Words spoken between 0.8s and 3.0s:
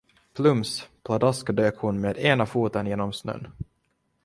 pladask dök hon med ena foten